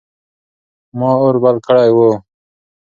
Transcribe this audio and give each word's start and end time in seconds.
ما 0.97 1.09
اور 1.23 1.35
بل 1.43 1.55
کړی 1.65 1.89
و. 1.95 1.97